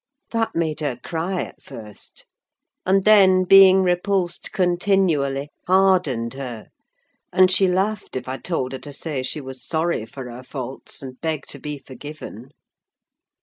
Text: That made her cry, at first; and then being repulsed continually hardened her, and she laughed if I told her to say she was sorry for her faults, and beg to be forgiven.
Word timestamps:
That 0.31 0.55
made 0.55 0.79
her 0.79 0.95
cry, 0.95 1.43
at 1.43 1.61
first; 1.61 2.25
and 2.87 3.05
then 3.05 3.43
being 3.43 3.83
repulsed 3.83 4.51
continually 4.51 5.49
hardened 5.67 6.33
her, 6.33 6.69
and 7.31 7.51
she 7.51 7.67
laughed 7.67 8.15
if 8.15 8.27
I 8.27 8.37
told 8.37 8.71
her 8.71 8.79
to 8.79 8.93
say 8.93 9.21
she 9.21 9.41
was 9.41 9.63
sorry 9.63 10.07
for 10.07 10.31
her 10.31 10.41
faults, 10.41 11.03
and 11.03 11.21
beg 11.21 11.45
to 11.49 11.59
be 11.59 11.77
forgiven. 11.77 12.49